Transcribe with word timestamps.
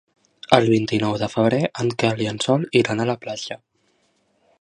El 0.55 0.69
vint-i-nou 0.73 1.17
de 1.23 1.27
febrer 1.33 1.59
en 1.83 1.91
Quel 2.03 2.23
i 2.25 2.29
en 2.31 2.41
Sol 2.47 2.65
iran 2.81 3.05
a 3.05 3.07
la 3.11 3.17
platja. 3.27 3.59